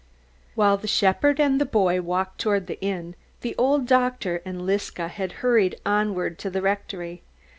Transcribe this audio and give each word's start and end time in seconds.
While 0.55 0.77
the 0.77 0.87
shepherd 0.87 1.39
and 1.39 1.61
the 1.61 1.63
boy 1.65 2.01
walked 2.01 2.41
toward 2.41 2.65
the 2.65 2.81
inn, 2.81 3.13
the 3.41 3.53
old 3.55 3.85
doctor 3.85 4.41
and 4.43 4.63
Liska 4.65 5.07
had 5.09 5.31
hurried 5.45 5.79
onward 5.85 6.39
to 6.39 6.49
the 6.49 6.63
rectory. 6.63 7.21